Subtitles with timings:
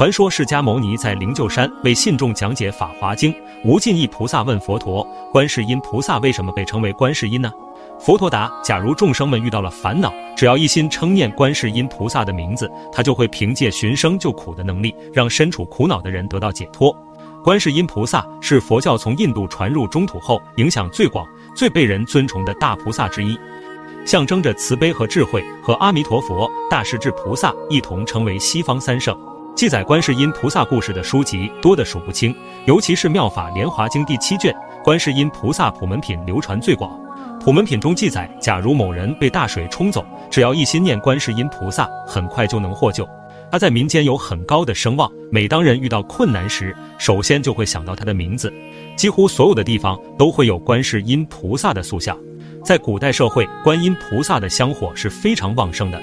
[0.00, 3.30] 传说释迦牟尼在灵鹫山为信众讲解《法华经》，
[3.66, 7.52] 无尽意菩萨问佛陀：“观世音菩萨为什么被称为观世音呢？”
[8.00, 16.96] 佛陀答：“假如众生们遇到了烦恼，只要一心称念观世音菩萨的名字，他就会凭借寻声救苦的能力，让身处苦恼的人得到解脱。
[17.44, 23.38] 观世音菩萨是佛教从印度传入中土后影响最广、最被人尊崇的大菩萨之一，
[24.06, 29.14] 象征着慈悲和智慧，和阿弥陀佛、大势至菩萨一同称为西方三圣。”
[29.60, 34.50] 记载观世音菩萨故事的书籍多得数不清，尤其是《妙法莲华经》第七卷
[34.82, 36.98] 《观世音菩萨普门品》流传最广。
[37.38, 43.06] 普门品中记载，假如某人被大水冲走，只要一心念观世音菩萨，很快就能获救。
[43.52, 48.50] 他在民间有很高的声望，每当人遇到困难时，首先就会想到他的名字。
[48.96, 52.18] 几乎所有的地方都会有观世音菩萨的塑像。
[52.64, 56.00] 在古代社会，观音菩萨的香火是非常旺盛的。